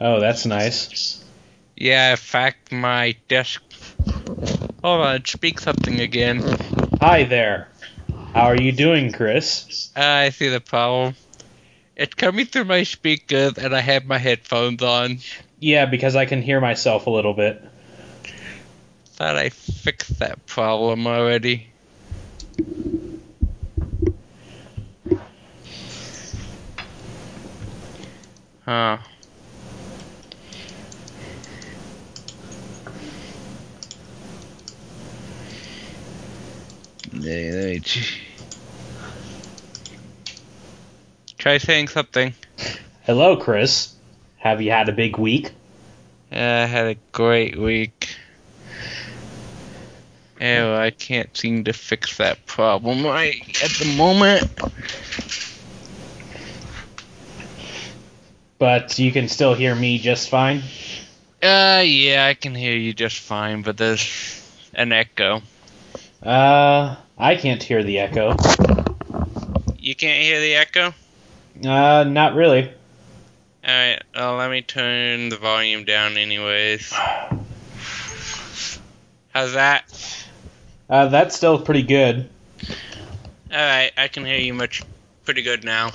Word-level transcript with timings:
Oh, 0.00 0.18
that's 0.18 0.46
nice. 0.46 1.22
Yeah, 1.76 2.12
in 2.12 2.16
fact, 2.16 2.72
my 2.72 3.16
desk. 3.28 3.62
Hold 4.82 5.04
on, 5.04 5.24
speak 5.26 5.60
something 5.60 6.00
again. 6.00 6.42
Hi 7.02 7.24
there. 7.24 7.68
How 8.32 8.44
are 8.44 8.60
you 8.60 8.72
doing, 8.72 9.12
Chris? 9.12 9.90
Uh, 9.94 10.00
I 10.00 10.30
see 10.30 10.48
the 10.48 10.60
problem. 10.60 11.16
It's 11.96 12.14
coming 12.14 12.46
through 12.46 12.64
my 12.64 12.84
speakers, 12.84 13.58
and 13.58 13.76
I 13.76 13.80
have 13.80 14.06
my 14.06 14.16
headphones 14.16 14.82
on. 14.82 15.18
Yeah, 15.58 15.84
because 15.84 16.16
I 16.16 16.24
can 16.24 16.40
hear 16.40 16.62
myself 16.62 17.06
a 17.06 17.10
little 17.10 17.34
bit. 17.34 17.62
Thought 19.04 19.36
I 19.36 19.50
fixed 19.50 20.18
that 20.20 20.46
problem 20.46 21.06
already. 21.06 21.66
Huh. 28.64 28.98
Yeah, 37.70 37.76
let 37.76 37.76
me 37.76 37.80
ch- 37.80 38.20
Try 41.38 41.58
saying 41.58 41.88
something. 41.88 42.34
Hello, 43.02 43.36
Chris. 43.36 43.94
Have 44.38 44.60
you 44.60 44.72
had 44.72 44.88
a 44.88 44.92
big 44.92 45.18
week? 45.18 45.52
Yeah, 46.32 46.64
I 46.64 46.66
had 46.66 46.86
a 46.86 46.96
great 47.12 47.56
week. 47.56 48.16
Oh, 50.40 50.74
I 50.74 50.90
can't 50.90 51.34
seem 51.36 51.64
to 51.64 51.72
fix 51.72 52.16
that 52.16 52.44
problem 52.46 53.04
right 53.04 53.36
at 53.62 53.70
the 53.70 53.94
moment. 53.96 54.50
But 58.58 58.98
you 58.98 59.12
can 59.12 59.28
still 59.28 59.54
hear 59.54 59.74
me 59.74 59.98
just 59.98 60.28
fine? 60.28 60.62
Uh, 61.42 61.82
yeah, 61.84 62.26
I 62.26 62.34
can 62.34 62.54
hear 62.54 62.76
you 62.76 62.92
just 62.92 63.18
fine, 63.18 63.62
but 63.62 63.76
there's 63.76 64.42
an 64.74 64.92
echo. 64.92 65.42
Uh, 66.22 66.96
I 67.16 67.36
can't 67.36 67.62
hear 67.62 67.82
the 67.82 67.98
echo. 67.98 68.30
You 69.78 69.94
can't 69.94 70.22
hear 70.22 70.40
the 70.40 70.54
echo? 70.56 70.94
Uh, 71.64 72.04
not 72.04 72.34
really. 72.34 72.72
Alright, 73.66 74.02
well, 74.14 74.36
let 74.36 74.50
me 74.50 74.62
turn 74.62 75.28
the 75.28 75.36
volume 75.36 75.84
down 75.84 76.16
anyways. 76.16 76.92
How's 79.32 79.52
that? 79.54 80.24
Uh, 80.88 81.08
that's 81.08 81.36
still 81.36 81.60
pretty 81.60 81.82
good. 81.82 82.28
Alright, 83.52 83.92
I 83.96 84.08
can 84.08 84.24
hear 84.24 84.38
you 84.38 84.54
much 84.54 84.82
pretty 85.24 85.42
good 85.42 85.64
now. 85.64 85.92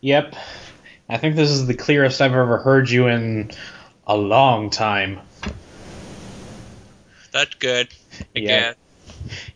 Yep. 0.00 0.34
I 1.08 1.18
think 1.18 1.36
this 1.36 1.50
is 1.50 1.66
the 1.66 1.74
clearest 1.74 2.20
I've 2.20 2.32
ever 2.32 2.58
heard 2.58 2.88
you 2.90 3.08
in 3.08 3.50
a 4.06 4.16
long 4.16 4.70
time. 4.70 5.20
That's 7.30 7.54
good. 7.54 7.88
I 8.20 8.38
Yeah. 8.38 8.48
guess. 8.48 8.74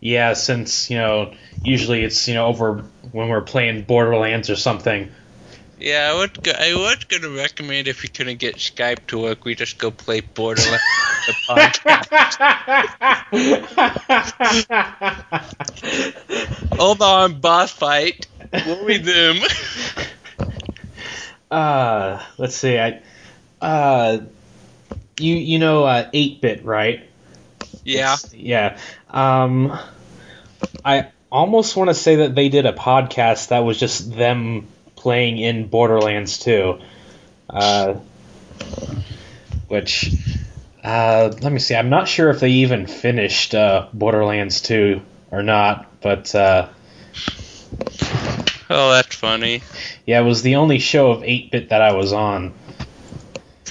Yeah, 0.01 0.35
since, 0.35 0.91
you 0.91 0.99
know, 0.99 1.35
usually 1.63 2.05
it's, 2.05 2.29
you 2.29 2.35
know, 2.35 2.47
over 2.47 2.85
when 3.13 3.29
we're 3.29 3.41
playing 3.43 3.83
Borderlands 3.83 4.51
or 4.51 4.57
something. 4.57 5.11
Yeah, 5.79 6.11
I 6.11 6.19
would. 6.19 6.43
Go, 6.43 6.53
I 6.53 6.75
was 6.75 7.05
gonna 7.05 7.29
recommend 7.29 7.87
if 7.87 8.03
we 8.03 8.09
couldn't 8.09 8.39
get 8.39 8.57
Skype 8.57 9.07
to 9.09 9.19
work, 9.19 9.45
we 9.45 9.55
just 9.55 9.77
go 9.77 9.91
play 9.91 10.21
Borderlands. 10.21 10.83
the 11.27 11.33
podcast. 11.49 11.97
Hold 16.79 17.03
on, 17.03 17.41
boss 17.41 17.73
fight. 17.73 18.27
What 18.51 18.65
We'll 18.67 18.85
resume. 18.87 19.43
uh, 21.51 22.25
let's 22.39 22.57
see. 22.57 22.79
I, 22.79 23.03
uh, 23.61 24.21
you 25.19 25.35
you 25.35 25.59
know, 25.59 25.85
uh, 25.85 26.11
8-bit, 26.11 26.65
right? 26.65 27.07
Yeah. 27.87 28.17
Yeah. 28.33 28.79
Um, 29.11 29.79
I 30.84 31.08
almost 31.30 31.77
want 31.77 31.89
to 31.91 31.95
say 31.95 32.17
that 32.17 32.35
they 32.35 32.48
did 32.48 32.67
a 32.67 32.73
podcast 32.73 33.48
that 33.48 33.61
was 33.61 33.79
just 33.79 34.13
them 34.14 34.67
playing 34.97 35.39
in 35.39 35.69
Borderlands 35.69 36.39
2. 36.41 36.79
Uh, 37.48 37.95
which, 39.69 40.13
uh, 40.83 41.33
let 41.41 41.52
me 41.52 41.58
see. 41.58 41.74
I'm 41.74 41.91
not 41.91 42.08
sure 42.08 42.30
if 42.30 42.41
they 42.41 42.51
even 42.51 42.86
finished 42.86 43.55
uh, 43.55 43.89
Borderlands 43.92 44.61
2 44.63 45.01
or 45.30 45.42
not, 45.42 46.01
but 46.01 46.35
uh, 46.35 46.68
Oh, 48.68 48.91
that's 48.91 49.14
funny. 49.14 49.63
yeah, 50.07 50.20
it 50.20 50.24
was 50.24 50.42
the 50.42 50.57
only 50.57 50.79
show 50.80 51.13
of 51.13 51.23
8-bit 51.23 51.68
that 51.68 51.83
I 51.83 51.92
was 51.92 52.13
on. 52.13 52.53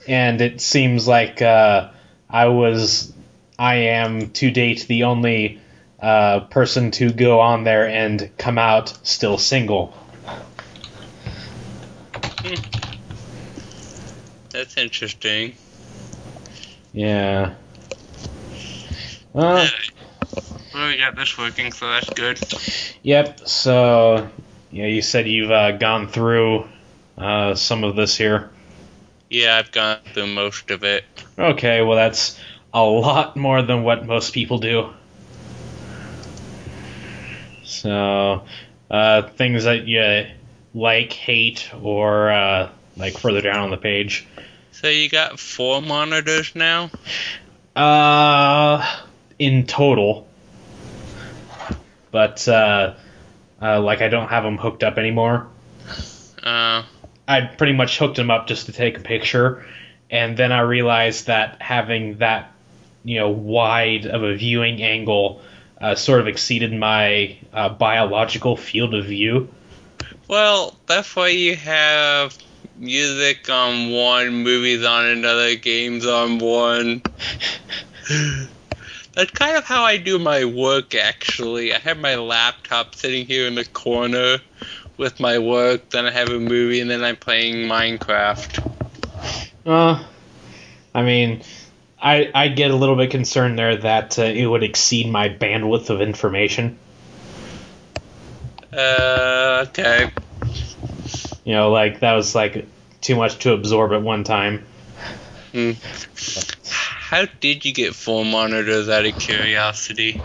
and 0.07 0.41
it 0.41 0.61
seems 0.61 1.07
like 1.07 1.41
uh, 1.41 1.89
I 2.29 2.47
was, 2.47 3.11
I 3.57 3.75
am 3.75 4.29
to 4.31 4.51
date 4.51 4.85
the 4.87 5.05
only 5.05 5.59
uh, 5.99 6.41
person 6.41 6.91
to 6.91 7.11
go 7.11 7.39
on 7.39 7.63
there 7.63 7.87
and 7.87 8.29
come 8.37 8.57
out 8.57 8.97
still 9.03 9.37
single. 9.37 9.93
that's 14.51 14.77
interesting. 14.77 15.55
Yeah. 16.93 17.55
Uh, 19.33 19.67
Well, 20.73 20.87
we 20.87 20.97
got 20.97 21.15
this 21.15 21.37
working, 21.37 21.71
so 21.71 21.89
that's 21.89 22.09
good. 22.11 22.39
yep. 23.01 23.47
So, 23.47 24.29
yeah, 24.71 24.85
you 24.85 25.01
said 25.01 25.27
you've 25.27 25.51
uh, 25.51 25.71
gone 25.71 26.07
through 26.07 26.67
uh, 27.17 27.55
some 27.55 27.83
of 27.83 27.95
this 27.95 28.15
here. 28.15 28.51
Yeah, 29.29 29.57
I've 29.57 29.71
gone 29.71 29.99
through 30.13 30.27
most 30.27 30.71
of 30.71 30.83
it. 30.83 31.03
Okay, 31.37 31.81
well 31.81 31.95
that's 31.95 32.39
a 32.73 32.83
lot 32.83 33.35
more 33.35 33.61
than 33.61 33.83
what 33.83 34.05
most 34.05 34.33
people 34.33 34.57
do. 34.57 34.89
So, 37.63 38.43
uh, 38.89 39.21
things 39.29 39.63
that 39.65 39.87
you 39.87 40.25
like, 40.73 41.13
hate, 41.13 41.69
or 41.79 42.31
uh, 42.31 42.69
like 42.97 43.17
further 43.17 43.41
down 43.41 43.59
on 43.59 43.69
the 43.69 43.77
page. 43.77 44.27
So 44.71 44.87
you 44.87 45.09
got 45.09 45.39
four 45.39 45.81
monitors 45.81 46.55
now? 46.55 46.89
Uh, 47.75 49.01
in 49.37 49.65
total. 49.65 50.27
But 52.11 52.47
uh, 52.47 52.95
uh, 53.61 53.81
like 53.81 54.01
I 54.01 54.07
don't 54.07 54.29
have 54.29 54.43
them 54.43 54.57
hooked 54.57 54.83
up 54.83 54.97
anymore. 54.97 55.47
Uh, 56.41 56.83
I 57.29 57.41
pretty 57.41 57.73
much 57.73 57.99
hooked 57.99 58.17
him 58.17 58.31
up 58.31 58.47
just 58.47 58.65
to 58.65 58.71
take 58.71 58.97
a 58.97 59.01
picture, 59.01 59.63
and 60.09 60.35
then 60.35 60.51
I 60.51 60.61
realized 60.61 61.27
that 61.27 61.61
having 61.61 62.17
that, 62.17 62.51
you 63.03 63.19
know, 63.19 63.29
wide 63.29 64.07
of 64.07 64.23
a 64.23 64.35
viewing 64.35 64.81
angle 64.81 65.39
uh, 65.79 65.93
sort 65.93 66.21
of 66.21 66.27
exceeded 66.27 66.73
my 66.73 67.37
uh, 67.53 67.69
biological 67.69 68.57
field 68.57 68.95
of 68.95 69.05
view. 69.05 69.47
well, 70.27 70.75
that's 70.87 71.15
why 71.15 71.27
you 71.27 71.55
have 71.55 72.35
music 72.77 73.47
on 73.47 73.91
one, 73.91 74.43
movies 74.43 74.83
on 74.83 75.05
another, 75.05 75.55
games 75.55 76.07
on 76.07 76.39
one. 76.39 77.03
That's 79.13 79.31
kind 79.31 79.57
of 79.57 79.65
how 79.65 79.83
I 79.83 79.97
do 79.97 80.17
my 80.17 80.45
work, 80.45 80.95
actually. 80.95 81.73
I 81.73 81.79
have 81.79 81.99
my 81.99 82.15
laptop 82.15 82.95
sitting 82.95 83.25
here 83.25 83.47
in 83.47 83.55
the 83.55 83.65
corner 83.65 84.37
with 84.99 85.19
my 85.19 85.39
work, 85.39 85.89
then 85.89 86.05
I 86.05 86.11
have 86.11 86.29
a 86.29 86.39
movie, 86.39 86.81
and 86.81 86.91
then 86.91 87.03
I'm 87.03 87.15
playing 87.15 87.67
Minecraft. 87.67 88.75
Uh, 89.65 90.03
I 90.93 91.01
mean, 91.01 91.41
I 91.99 92.29
I 92.35 92.49
get 92.49 92.69
a 92.69 92.75
little 92.75 92.97
bit 92.97 93.09
concerned 93.09 93.57
there 93.57 93.77
that 93.77 94.19
uh, 94.19 94.23
it 94.23 94.45
would 94.45 94.61
exceed 94.61 95.09
my 95.09 95.29
bandwidth 95.29 95.89
of 95.89 96.01
information. 96.01 96.77
Uh, 98.71 99.65
okay. 99.69 100.11
You 101.45 101.53
know, 101.53 101.71
like 101.71 102.01
that 102.01 102.13
was 102.13 102.35
like 102.35 102.67
too 103.01 103.15
much 103.15 103.39
to 103.39 103.53
absorb 103.53 103.93
at 103.93 104.01
one 104.01 104.25
time. 104.25 104.65
Hmm. 105.53 105.71
How 106.65 107.25
did 107.39 107.65
you 107.65 107.73
get 107.73 107.95
four 107.95 108.23
monitors 108.23 108.87
out 108.89 109.05
of 109.05 109.17
curiosity? 109.17 110.21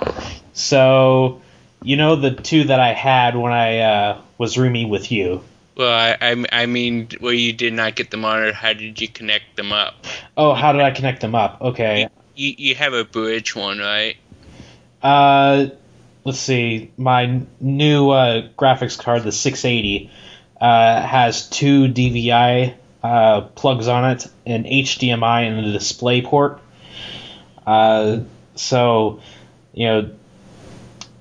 So, 0.53 1.41
you 1.85 1.97
know, 1.97 2.17
the 2.17 2.33
two 2.33 2.65
that 2.65 2.81
I 2.81 2.95
had 2.95 3.37
when 3.37 3.53
I 3.53 3.79
uh, 3.79 4.21
was 4.39 4.59
rooming 4.59 4.89
with 4.89 5.13
you. 5.13 5.45
Well, 5.77 5.93
I, 5.93 6.17
I, 6.21 6.45
I 6.63 6.67
mean, 6.67 7.09
where 7.21 7.35
you 7.35 7.53
did 7.53 7.75
not 7.75 7.95
get 7.95 8.11
the 8.11 8.17
monitor, 8.17 8.53
how 8.53 8.73
did 8.73 9.01
you 9.01 9.09
connect 9.09 9.57
them 9.57 9.73
up? 9.73 9.95
Oh, 10.37 10.55
how 10.55 10.73
did 10.73 10.81
I 10.81 10.93
connect 10.93 11.21
them 11.21 11.35
up? 11.35 11.61
Okay. 11.61 12.09
You, 12.35 12.55
you 12.57 12.75
have 12.77 12.95
a 12.95 13.05
bridge 13.05 13.55
one, 13.55 13.79
right? 13.79 14.17
Uh, 15.03 15.67
let's 16.25 16.39
see. 16.39 16.91
My 16.97 17.43
new 17.61 18.11
uh, 18.11 18.49
graphics 18.57 18.99
card, 18.99 19.25
the 19.25 19.33
680, 19.33 20.11
uh, 20.61 21.07
has 21.07 21.49
two 21.51 21.89
DVI 21.89 22.75
uh, 23.03 23.43
plugs 23.43 23.89
on 23.89 24.11
it, 24.13 24.27
an 24.47 24.65
HDMI, 24.65 25.49
and 25.49 25.67
a 25.67 25.73
display 25.73 26.23
port. 26.23 26.61
Uh, 27.67 28.21
so, 28.55 29.21
you 29.75 29.87
know, 29.87 30.11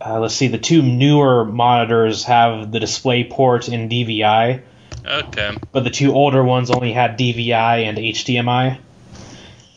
uh, 0.06 0.20
let's 0.20 0.36
see. 0.36 0.48
The 0.48 0.58
two 0.58 0.82
newer 0.82 1.46
monitors 1.46 2.24
have 2.26 2.72
the 2.72 2.80
display 2.80 3.24
port 3.24 3.70
in 3.70 3.90
DVI, 3.90 4.62
Okay. 5.06 5.58
but 5.72 5.84
the 5.84 5.90
two 5.90 6.14
older 6.14 6.44
ones 6.44 6.72
only 6.72 6.92
had 6.92 7.18
DVI 7.18 7.86
and 7.86 7.98
HDMI. 7.98 8.78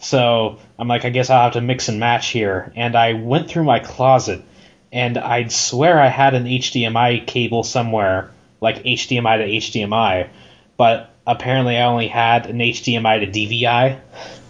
So 0.00 0.58
I'm 0.78 0.88
like, 0.88 1.04
I 1.04 1.10
guess 1.10 1.30
I'll 1.30 1.44
have 1.44 1.52
to 1.54 1.60
mix 1.60 1.88
and 1.88 1.98
match 1.98 2.28
here. 2.28 2.72
And 2.76 2.94
I 2.96 3.14
went 3.14 3.48
through 3.48 3.64
my 3.64 3.78
closet, 3.80 4.42
and 4.92 5.18
I'd 5.18 5.50
swear 5.52 6.00
I 6.00 6.08
had 6.08 6.34
an 6.34 6.44
HDMI 6.44 7.26
cable 7.26 7.62
somewhere, 7.64 8.30
like 8.60 8.84
HDMI 8.84 9.38
to 9.38 9.78
HDMI, 9.80 10.28
but 10.76 11.10
apparently 11.26 11.76
I 11.76 11.86
only 11.86 12.08
had 12.08 12.46
an 12.46 12.58
HDMI 12.58 13.20
to 13.20 13.26
DVI. 13.26 14.00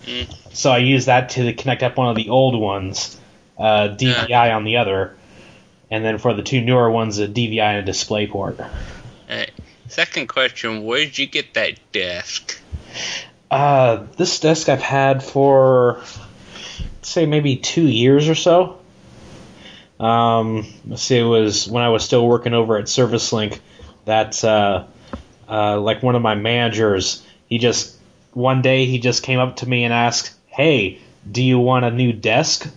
Mm. 0.07 0.35
So 0.55 0.71
I 0.71 0.79
used 0.79 1.07
that 1.07 1.31
to 1.31 1.53
connect 1.55 1.83
up 1.83 1.97
one 1.97 2.09
of 2.09 2.17
the 2.17 2.29
old 2.29 2.59
ones, 2.59 3.19
uh, 3.59 3.89
DVI 3.89 4.55
on 4.55 4.65
the 4.65 4.77
other, 4.77 5.17
and 5.91 6.05
then 6.05 6.19
for 6.19 6.35
the 6.35 6.43
two 6.43 6.61
newer 6.61 6.91
ones, 6.91 7.19
a 7.19 7.29
DVI 7.29 7.61
and 7.61 7.89
a 7.89 7.93
DisplayPort. 7.93 8.69
Alright. 9.29 9.53
Second 9.89 10.29
question, 10.29 10.85
where 10.85 11.05
did 11.05 11.19
you 11.19 11.27
get 11.27 11.55
that 11.55 11.79
desk? 11.93 12.61
Uh, 13.51 14.05
this 14.17 14.41
desk 14.41 14.69
I've 14.69 14.83
had 14.83 15.23
for, 15.23 16.03
say, 17.03 17.27
maybe 17.27 17.57
two 17.57 17.87
years 17.87 18.29
or 18.29 18.35
so. 18.35 18.81
Um, 20.01 20.67
let's 20.87 21.03
see, 21.03 21.19
it 21.19 21.23
was 21.23 21.69
when 21.69 21.83
I 21.85 21.91
was 21.91 22.05
still 22.05 22.27
working 22.27 22.53
over 22.53 22.77
at 22.77 22.87
ServiceLink. 22.87 23.61
That, 24.05 24.43
uh, 24.45 24.87
uh, 25.49 25.81
like 25.81 26.03
one 26.03 26.17
of 26.17 26.23
my 26.23 26.35
managers, 26.35 27.25
he 27.49 27.59
just, 27.59 27.97
one 28.33 28.63
day 28.63 28.87
he 28.87 28.99
just 28.99 29.23
came 29.23 29.39
up 29.39 29.57
to 29.57 29.69
me 29.69 29.85
and 29.85 29.93
asked, 29.93 30.35
Hey, 30.49 31.01
do 31.31 31.43
you 31.43 31.59
want 31.59 31.85
a 31.85 31.91
new 31.91 32.13
desk? 32.13 32.69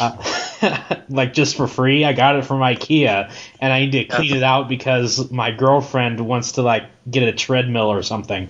Uh, 0.00 0.16
like 1.08 1.34
just 1.34 1.56
for 1.56 1.66
free. 1.66 2.04
I 2.04 2.12
got 2.12 2.36
it 2.36 2.44
from 2.44 2.60
IKEA, 2.60 3.30
and 3.60 3.72
I 3.72 3.80
need 3.80 3.92
to 3.92 4.04
clean 4.04 4.36
it 4.36 4.42
out 4.42 4.68
because 4.68 5.30
my 5.30 5.50
girlfriend 5.50 6.20
wants 6.20 6.52
to 6.52 6.62
like 6.62 6.84
get 7.10 7.22
a 7.22 7.32
treadmill 7.32 7.92
or 7.92 8.02
something. 8.02 8.48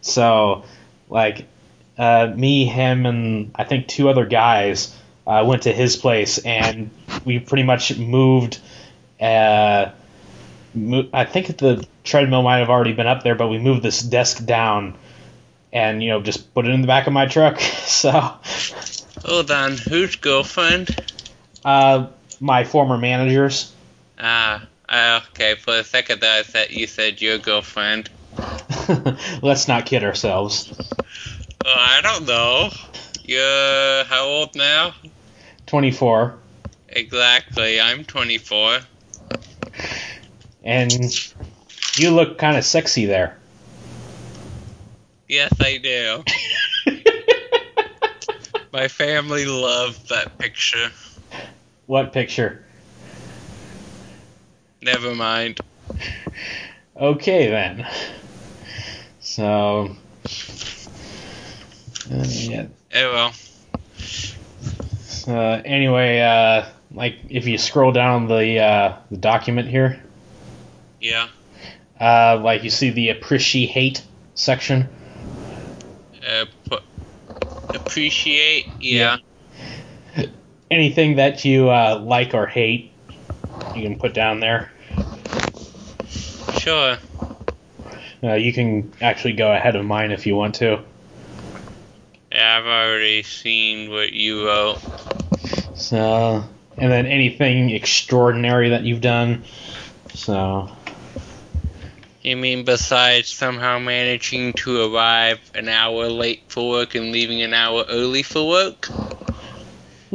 So, 0.00 0.64
like, 1.08 1.46
uh, 1.98 2.32
me, 2.34 2.64
him, 2.64 3.06
and 3.06 3.52
I 3.54 3.64
think 3.64 3.88
two 3.88 4.08
other 4.08 4.26
guys 4.26 4.94
uh, 5.26 5.44
went 5.46 5.62
to 5.62 5.72
his 5.72 5.96
place, 5.96 6.38
and 6.38 6.90
we 7.24 7.38
pretty 7.38 7.64
much 7.64 7.96
moved. 7.98 8.60
Uh, 9.20 9.90
mo- 10.74 11.08
I 11.12 11.24
think 11.24 11.58
the 11.58 11.86
treadmill 12.04 12.42
might 12.42 12.58
have 12.58 12.70
already 12.70 12.92
been 12.92 13.06
up 13.06 13.22
there, 13.22 13.34
but 13.34 13.48
we 13.48 13.58
moved 13.58 13.82
this 13.82 14.00
desk 14.00 14.44
down, 14.44 14.96
and 15.72 16.02
you 16.02 16.10
know 16.10 16.22
just 16.22 16.54
put 16.54 16.66
it 16.66 16.70
in 16.72 16.80
the 16.80 16.86
back 16.86 17.06
of 17.06 17.12
my 17.12 17.26
truck. 17.26 17.60
so, 17.60 18.10
Hold 19.24 19.50
on, 19.50 19.76
whose 19.76 20.16
girlfriend? 20.16 21.15
Uh, 21.66 22.06
my 22.40 22.64
former 22.64 22.96
managers. 22.96 23.74
Ah, 24.18 24.66
ah, 24.88 25.26
okay. 25.30 25.56
For 25.56 25.74
a 25.74 25.84
second 25.84 26.20
there, 26.20 26.38
I 26.38 26.42
thought 26.44 26.70
you 26.70 26.86
said 26.86 27.20
your 27.20 27.38
girlfriend. 27.38 28.08
Let's 29.42 29.66
not 29.66 29.84
kid 29.84 30.04
ourselves. 30.04 30.72
Oh, 31.64 31.74
I 31.76 32.00
don't 32.02 32.26
know. 32.26 32.70
You're 33.24 34.04
how 34.04 34.24
old 34.24 34.54
now? 34.54 34.94
24. 35.66 36.38
Exactly. 36.88 37.80
I'm 37.80 38.04
24. 38.04 38.78
And 40.62 41.32
you 41.96 42.10
look 42.10 42.38
kind 42.38 42.56
of 42.56 42.64
sexy 42.64 43.06
there. 43.06 43.36
Yes, 45.28 45.52
I 45.60 45.78
do. 45.78 46.22
My 48.72 48.86
family 48.86 49.46
loved 49.46 50.10
that 50.10 50.38
picture. 50.38 50.92
What 51.86 52.12
picture? 52.12 52.64
Never 54.82 55.14
mind. 55.14 55.60
Okay 56.96 57.48
then. 57.48 57.86
So, 59.20 59.96
uh, 62.10 62.24
yeah. 62.26 62.66
Oh 62.94 63.12
well. 63.12 63.32
Uh, 65.28 65.60
anyway, 65.64 66.20
uh, 66.20 66.66
like 66.92 67.16
if 67.28 67.46
you 67.46 67.58
scroll 67.58 67.92
down 67.92 68.28
the 68.28 68.60
uh, 68.60 68.96
the 69.10 69.16
document 69.16 69.68
here, 69.68 70.00
Yeah. 71.00 71.28
uh, 72.00 72.38
like 72.42 72.62
you 72.62 72.70
see 72.70 72.90
the 72.90 73.10
appreciate 73.10 74.02
section. 74.34 74.88
Uh, 76.26 76.46
appreciate. 77.74 78.66
Yeah. 78.80 79.18
Anything 80.70 81.16
that 81.16 81.44
you 81.44 81.70
uh, 81.70 82.00
like 82.02 82.34
or 82.34 82.46
hate, 82.46 82.92
you 83.74 83.82
can 83.82 83.98
put 83.98 84.14
down 84.14 84.40
there. 84.40 84.72
Sure. 86.58 86.96
Uh, 88.22 88.34
you 88.34 88.52
can 88.52 88.92
actually 89.00 89.34
go 89.34 89.52
ahead 89.52 89.76
of 89.76 89.84
mine 89.84 90.10
if 90.10 90.26
you 90.26 90.34
want 90.34 90.56
to. 90.56 90.80
Yeah, 92.32 92.58
I've 92.58 92.66
already 92.66 93.22
seen 93.22 93.90
what 93.90 94.12
you 94.12 94.46
wrote. 94.46 94.78
So, 95.74 96.44
and 96.76 96.92
then 96.92 97.06
anything 97.06 97.70
extraordinary 97.70 98.70
that 98.70 98.82
you've 98.82 99.00
done. 99.00 99.44
So, 100.14 100.70
You 102.22 102.36
mean 102.36 102.64
besides 102.64 103.28
somehow 103.28 103.78
managing 103.78 104.54
to 104.54 104.92
arrive 104.92 105.38
an 105.54 105.68
hour 105.68 106.08
late 106.08 106.42
for 106.48 106.68
work 106.68 106.94
and 106.94 107.12
leaving 107.12 107.42
an 107.42 107.54
hour 107.54 107.84
early 107.88 108.24
for 108.24 108.48
work 108.48 108.88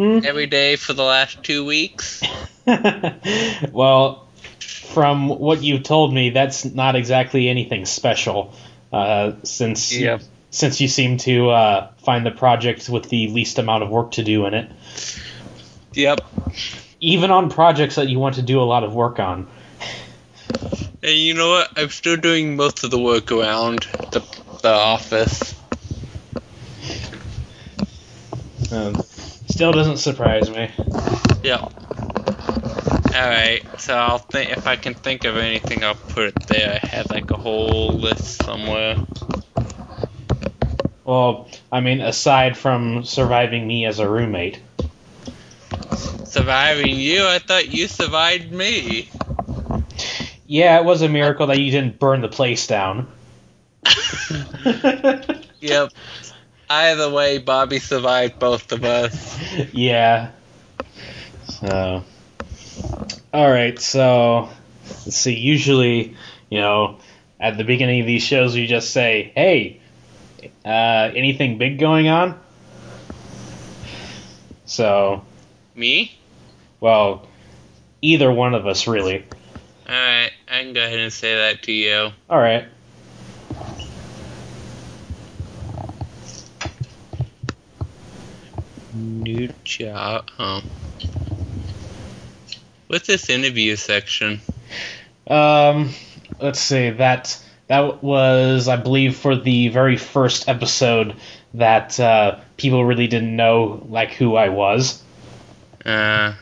Hmm. 0.02 0.26
every 0.26 0.48
day 0.48 0.78
for 0.78 0.94
the 0.94 1.04
last 1.04 1.44
two 1.44 1.64
weeks? 1.64 2.24
well, 3.72 4.28
from 4.60 5.30
what 5.30 5.62
you've 5.62 5.84
told 5.84 6.12
me, 6.12 6.32
that's 6.32 6.66
not 6.66 6.96
exactly 6.96 7.48
anything 7.48 7.86
special. 7.86 8.52
Uh, 8.92 9.34
since 9.44 9.94
Yep. 9.94 10.24
since 10.50 10.82
you 10.82 10.88
seem 10.88 11.18
to 11.18 11.52
uh, 11.52 11.92
find 12.04 12.26
the 12.26 12.32
project 12.32 12.90
with 12.90 13.10
the 13.10 13.28
least 13.28 13.60
amount 13.60 13.84
of 13.84 13.90
work 13.92 14.14
to 14.14 14.24
do 14.24 14.48
in 14.48 14.56
it, 14.56 14.72
Yep. 15.94 16.22
even 17.00 17.30
on 17.30 17.52
projects 17.52 17.94
that 17.94 18.10
you 18.10 18.18
want 18.18 18.36
to 18.36 18.42
do 18.42 18.60
a 18.60 18.66
lot 18.66 18.84
of 18.84 18.96
work 18.96 19.20
on. 19.20 19.48
And 21.04 21.14
you 21.14 21.36
know 21.36 21.52
what? 21.52 21.70
I'm 21.78 21.90
still 21.90 22.18
doing 22.18 22.56
most 22.56 22.84
of 22.84 22.90
the 22.90 23.00
work 23.00 23.32
around 23.32 23.86
the, 24.12 24.24
the 24.64 24.74
office. 24.74 25.54
Um, 28.72 28.96
still 29.52 29.72
doesn't 29.72 29.98
surprise 29.98 30.50
me. 30.50 30.72
Yep. 31.44 31.74
Alright, 33.14 33.64
so 33.80 33.96
I'll 33.96 34.18
think 34.18 34.52
if 34.52 34.66
I 34.66 34.78
can 34.78 34.94
think 34.94 35.26
of 35.26 35.36
anything, 35.36 35.84
I'll 35.84 35.96
put 35.96 36.30
it 36.30 36.48
there. 36.48 36.80
I 36.82 36.88
had 36.88 37.10
like 37.10 37.30
a 37.32 37.38
whole 37.38 37.90
list 37.90 38.44
somewhere. 38.44 38.96
Well, 41.04 41.50
I 41.72 41.82
mean, 41.82 42.00
aside 42.00 42.58
from 42.58 43.04
surviving 43.04 43.68
me 43.68 43.86
as 43.86 44.00
a 44.00 44.10
roommate. 44.10 44.60
Surviving 46.26 46.96
you? 46.96 47.26
I 47.28 47.40
thought 47.40 47.68
you 47.74 47.88
survived 47.88 48.52
me. 48.52 49.10
Yeah, 50.48 50.80
it 50.80 50.86
was 50.86 51.02
a 51.02 51.10
miracle 51.10 51.48
that 51.48 51.60
you 51.60 51.72
didn't 51.72 52.00
burn 52.00 52.22
the 52.22 52.30
place 52.30 52.68
down. 52.68 53.08
Yep. 55.62 55.92
Either 56.72 57.10
way, 57.10 57.38
Bobby 57.38 57.80
survived 57.80 58.40
both 58.40 58.72
of 58.72 58.86
us. 58.86 59.38
yeah. 59.74 60.32
So. 61.44 62.06
Alright, 63.34 63.78
so. 63.80 64.48
Let's 64.88 65.18
see. 65.18 65.36
Usually, 65.36 66.16
you 66.50 66.60
know, 66.62 67.00
at 67.42 67.58
the 67.58 67.66
beginning 67.66 68.00
of 68.00 68.08
these 68.08 68.24
shows, 68.24 68.56
you 68.56 68.68
just 68.68 68.92
say, 68.92 69.34
hey, 69.36 69.82
uh, 70.64 71.12
anything 71.14 71.58
big 71.58 71.78
going 71.78 72.08
on? 72.08 72.40
So, 74.64 75.26
Me? 75.76 76.18
well, 76.80 77.28
either 78.02 78.32
one 78.32 78.54
of 78.54 78.66
us, 78.66 78.88
really. 78.88 79.26
Alright, 79.90 80.32
I 80.50 80.62
can 80.62 80.72
go 80.72 80.82
ahead 80.82 81.00
and 81.00 81.12
say 81.12 81.36
that 81.36 81.64
to 81.64 81.74
you. 81.74 82.12
Alright. 82.30 82.68
New 89.02 89.50
job. 89.64 90.30
Oh. 90.38 90.62
What's 92.88 93.08
this 93.08 93.30
interview 93.30 93.76
section? 93.76 94.42
Um, 95.28 95.92
let's 96.40 96.60
see. 96.60 96.92
That 96.92 97.42
that 97.68 98.04
was, 98.04 98.68
I 98.68 98.76
believe, 98.76 99.16
for 99.16 99.36
the 99.36 99.70
very 99.70 99.98
first 99.98 100.48
episode 100.48 101.16
that 101.54 102.00
uh, 102.00 102.40
people 102.58 102.86
really 102.86 103.08
didn't 103.08 103.36
know 103.36 103.86
like 103.90 104.12
who 104.12 104.36
I 104.36 104.50
was. 104.50 105.02
Uh, 105.86 106.34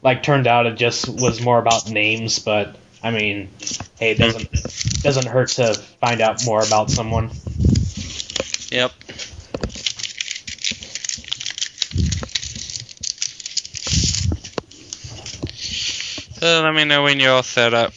Like, 0.00 0.22
turned 0.22 0.46
out 0.46 0.66
it 0.66 0.76
just 0.76 1.08
was 1.08 1.40
more 1.42 1.58
about 1.58 1.90
names, 1.90 2.38
but 2.38 2.76
I 3.02 3.10
mean, 3.10 3.48
hey, 3.98 4.12
it 4.12 4.18
doesn't 4.18 4.50
doesn't 5.02 5.26
hurt 5.26 5.48
to 5.50 5.74
find 5.74 6.20
out 6.20 6.44
more 6.46 6.64
about 6.64 6.90
someone. 6.90 7.30
yep. 8.70 8.92
So 16.38 16.62
let 16.62 16.72
me 16.74 16.84
know 16.84 17.02
when 17.02 17.18
you're 17.18 17.32
all 17.32 17.42
set 17.42 17.74
up. 17.74 17.92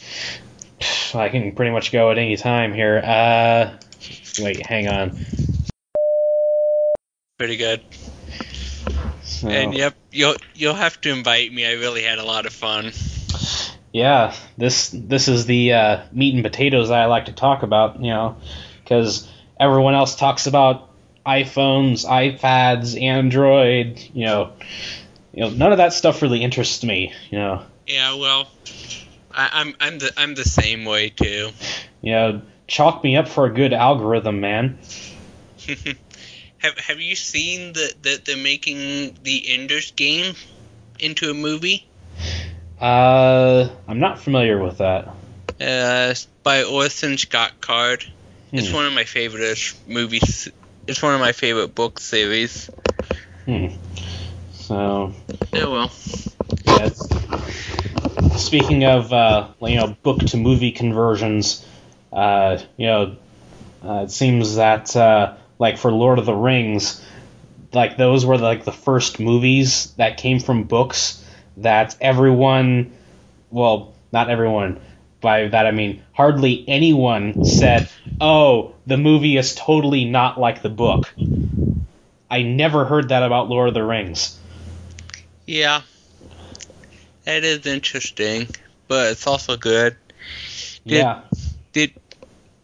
I 1.14 1.28
can 1.28 1.54
pretty 1.54 1.70
much 1.70 1.92
go 1.92 2.10
at 2.10 2.18
any 2.18 2.36
time 2.36 2.72
here. 2.74 2.98
Uh, 2.98 3.78
wait, 4.40 4.64
hang 4.66 4.88
on. 4.88 5.18
Pretty 7.38 7.56
good. 7.56 7.82
So, 9.22 9.48
And 9.48 9.74
yep, 9.74 9.94
you'll 10.10 10.36
you'll 10.54 10.74
have 10.74 11.00
to 11.02 11.10
invite 11.10 11.52
me. 11.52 11.66
I 11.66 11.72
really 11.72 12.02
had 12.02 12.18
a 12.18 12.24
lot 12.24 12.46
of 12.46 12.52
fun. 12.52 12.92
yeah, 13.92 14.34
this 14.56 14.90
this 14.92 15.28
is 15.28 15.46
the 15.46 15.72
uh, 15.72 16.02
meat 16.12 16.34
and 16.34 16.42
potatoes 16.42 16.88
that 16.88 16.98
I 16.98 17.06
like 17.06 17.26
to 17.26 17.32
talk 17.32 17.62
about. 17.62 18.00
You 18.00 18.10
know, 18.10 18.36
because 18.82 19.28
everyone 19.58 19.94
else 19.94 20.16
talks 20.16 20.46
about 20.46 20.90
iPhones, 21.26 22.06
iPads, 22.06 23.00
Android. 23.00 24.00
You 24.12 24.26
know, 24.26 24.52
you 25.32 25.42
know, 25.42 25.50
none 25.50 25.72
of 25.72 25.78
that 25.78 25.92
stuff 25.92 26.22
really 26.22 26.42
interests 26.42 26.84
me. 26.84 27.12
You 27.30 27.38
know, 27.38 27.66
Yeah, 27.86 28.14
well, 28.14 28.48
I, 29.32 29.50
I'm 29.52 29.74
I'm 29.80 29.98
the 29.98 30.12
I'm 30.16 30.34
the 30.34 30.44
same 30.44 30.84
way 30.84 31.10
too. 31.10 31.50
know, 32.02 32.42
chalk 32.66 33.02
me 33.02 33.16
up 33.16 33.28
for 33.28 33.46
a 33.46 33.50
good 33.50 33.72
algorithm, 33.72 34.40
man. 34.40 34.78
have 36.58 36.78
Have 36.78 37.00
you 37.00 37.16
seen 37.16 37.72
the 37.72 37.92
that 38.02 38.24
they're 38.24 38.36
making 38.36 39.18
the 39.22 39.44
Ender's 39.48 39.90
game 39.92 40.34
into 40.98 41.30
a 41.30 41.34
movie? 41.34 41.86
Uh, 42.80 43.68
I'm 43.86 44.00
not 44.00 44.18
familiar 44.18 44.62
with 44.62 44.78
that. 44.78 45.08
Uh, 45.60 46.14
by 46.42 46.64
Orson 46.64 47.16
Scott 47.18 47.52
Card. 47.60 48.04
It's 48.52 48.68
Hmm. 48.68 48.74
one 48.74 48.86
of 48.86 48.92
my 48.92 49.04
favorite 49.04 49.58
movies. 49.86 50.48
It's 50.86 51.02
one 51.02 51.14
of 51.14 51.20
my 51.20 51.32
favorite 51.32 51.74
book 51.74 52.00
series. 52.00 52.68
Hmm. 53.46 53.68
So, 54.52 55.14
Oh 55.54 55.70
well. 55.70 55.90
Yeah, 56.64 56.90
speaking 58.36 58.84
of 58.84 59.12
uh, 59.12 59.48
you 59.60 59.76
know 59.76 59.96
book 60.02 60.18
to 60.26 60.36
movie 60.36 60.72
conversions, 60.72 61.66
uh, 62.12 62.58
you 62.76 62.86
know, 62.86 63.16
uh, 63.84 64.02
it 64.04 64.10
seems 64.10 64.56
that 64.56 64.94
uh, 64.96 65.34
like 65.58 65.78
for 65.78 65.92
Lord 65.92 66.18
of 66.18 66.26
the 66.26 66.34
Rings, 66.34 67.04
like 67.72 67.96
those 67.96 68.24
were 68.24 68.38
like 68.38 68.64
the 68.64 68.72
first 68.72 69.20
movies 69.20 69.92
that 69.96 70.16
came 70.16 70.40
from 70.40 70.64
books 70.64 71.24
that 71.58 71.96
everyone, 72.00 72.92
well, 73.50 73.94
not 74.12 74.30
everyone. 74.30 74.80
By 75.20 75.46
that 75.48 75.66
I 75.66 75.70
mean 75.70 76.02
hardly 76.12 76.64
anyone 76.66 77.44
said, 77.44 77.88
"Oh, 78.20 78.74
the 78.86 78.96
movie 78.96 79.36
is 79.36 79.54
totally 79.54 80.04
not 80.04 80.38
like 80.38 80.62
the 80.62 80.68
book." 80.68 81.14
I 82.28 82.42
never 82.42 82.86
heard 82.86 83.10
that 83.10 83.22
about 83.22 83.50
Lord 83.50 83.68
of 83.68 83.74
the 83.74 83.84
Rings. 83.84 84.38
Yeah. 85.46 85.82
That 87.24 87.44
is 87.44 87.66
interesting, 87.66 88.48
but 88.88 89.12
it's 89.12 89.26
also 89.26 89.56
good. 89.56 89.96
Did- 90.86 90.98
Yeah. 90.98 91.20
Did 91.72 91.94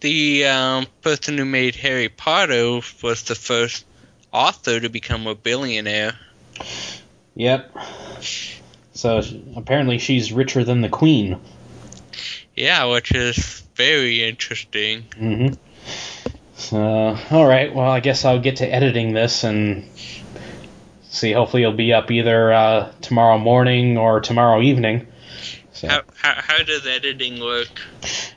the 0.00 0.46
um, 0.46 0.86
person 1.02 1.38
who 1.38 1.44
made 1.44 1.74
Harry 1.76 2.08
Potter 2.08 2.80
was 3.02 3.22
the 3.22 3.34
first 3.34 3.84
author 4.32 4.78
to 4.80 4.88
become 4.88 5.26
a 5.26 5.34
billionaire? 5.34 6.18
Yep. 7.36 7.74
So 8.92 9.22
apparently 9.56 9.98
she's 9.98 10.32
richer 10.32 10.64
than 10.64 10.80
the 10.82 10.88
queen. 10.88 11.38
Yeah, 12.54 12.84
which 12.86 13.12
is 13.12 13.62
very 13.76 14.24
interesting. 14.28 15.04
hmm 15.16 15.48
So, 16.56 17.16
all 17.30 17.46
right. 17.46 17.72
Well, 17.72 17.88
I 17.88 18.00
guess 18.00 18.24
I'll 18.24 18.40
get 18.40 18.56
to 18.56 18.66
editing 18.66 19.14
this 19.14 19.44
and 19.44 19.88
see. 21.08 21.32
Hopefully, 21.32 21.62
it'll 21.62 21.74
be 21.74 21.92
up 21.92 22.10
either 22.10 22.52
uh, 22.52 22.92
tomorrow 23.00 23.38
morning 23.38 23.98
or 23.98 24.20
tomorrow 24.20 24.60
evening. 24.60 25.06
So 25.72 25.88
How, 25.88 26.02
how 26.16 26.34
how 26.34 26.62
does 26.64 26.86
editing 26.86 27.40
work? 27.40 27.68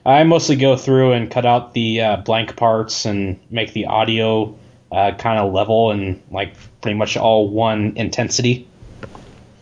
I 0.06 0.24
mostly 0.24 0.56
go 0.56 0.78
through 0.78 1.14
and 1.14 1.32
cut 1.32 1.46
out 1.46 1.74
the 1.74 2.02
uh, 2.02 2.18
blank 2.18 2.56
parts 2.56 3.06
and 3.06 3.40
make 3.50 3.74
the 3.74 3.86
audio 3.88 4.58
uh, 4.92 5.14
kind 5.18 5.40
of 5.40 5.54
level 5.54 5.92
and 5.92 6.22
like 6.30 6.54
pretty 6.82 6.98
much 6.98 7.18
all 7.18 7.50
one 7.50 7.94
intensity. 7.96 8.68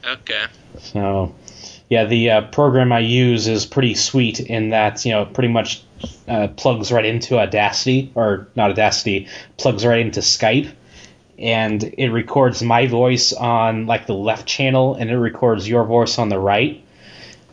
Okay. 0.06 0.46
So, 0.80 1.36
yeah, 1.90 2.06
the 2.06 2.30
uh, 2.32 2.42
program 2.48 2.92
I 2.92 3.00
use 3.00 3.48
is 3.48 3.66
pretty 3.66 3.96
sweet 3.96 4.40
in 4.40 4.72
that 4.72 5.06
you 5.06 5.12
know 5.12 5.26
pretty 5.26 5.50
much 5.50 5.84
uh, 6.28 6.48
plugs 6.50 6.92
right 6.92 7.06
into 7.06 7.38
Audacity 7.38 8.12
or 8.16 8.48
not 8.56 8.72
Audacity, 8.72 9.28
plugs 9.58 9.86
right 9.86 10.00
into 10.00 10.22
Skype, 10.22 10.72
and 11.40 11.84
it 11.84 12.10
records 12.10 12.62
my 12.62 12.88
voice 12.88 13.34
on 13.34 13.86
like 13.86 14.06
the 14.06 14.14
left 14.14 14.48
channel, 14.48 14.96
and 14.96 15.10
it 15.10 15.18
records 15.18 15.68
your 15.68 15.86
voice 15.86 16.18
on 16.20 16.30
the 16.30 16.40
right. 16.40 16.84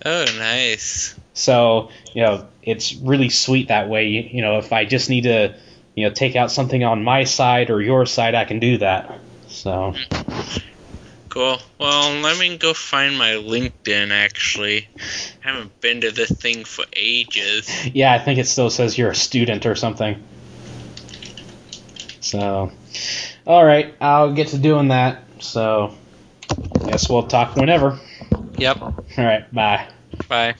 Oh, 0.04 0.24
nice. 0.38 1.14
So 1.34 1.90
you 2.12 2.22
know 2.22 2.46
it's 2.62 2.94
really 2.94 3.28
sweet 3.28 3.68
that 3.68 3.88
way. 3.88 4.08
You, 4.08 4.22
you 4.22 4.42
know 4.42 4.58
if 4.58 4.72
I 4.72 4.84
just 4.84 5.08
need 5.10 5.22
to 5.22 5.54
you 5.94 6.08
know 6.08 6.14
take 6.14 6.36
out 6.36 6.50
something 6.50 6.84
on 6.84 7.04
my 7.04 7.24
side 7.24 7.70
or 7.70 7.80
your 7.80 8.06
side, 8.06 8.34
I 8.34 8.44
can 8.44 8.58
do 8.58 8.78
that. 8.78 9.20
So 9.48 9.94
Cool. 11.36 11.58
Well, 11.78 12.22
let 12.22 12.38
me 12.38 12.56
go 12.56 12.72
find 12.72 13.18
my 13.18 13.32
LinkedIn. 13.32 14.10
Actually, 14.10 14.88
I 15.44 15.50
haven't 15.50 15.78
been 15.82 16.00
to 16.00 16.10
this 16.10 16.30
thing 16.30 16.64
for 16.64 16.86
ages. 16.94 17.68
Yeah, 17.88 18.14
I 18.14 18.18
think 18.18 18.38
it 18.38 18.46
still 18.46 18.70
says 18.70 18.96
you're 18.96 19.10
a 19.10 19.14
student 19.14 19.66
or 19.66 19.74
something. 19.74 20.24
So, 22.20 22.72
all 23.46 23.64
right, 23.64 23.94
I'll 24.00 24.32
get 24.32 24.48
to 24.48 24.58
doing 24.58 24.88
that. 24.88 25.22
So, 25.40 25.94
guess 26.86 27.08
we'll 27.08 27.26
talk 27.26 27.56
whenever. 27.56 27.98
Yep. 28.58 28.80
All 28.82 29.04
right, 29.16 29.52
bye. 29.54 29.88
Bye. 30.28 30.54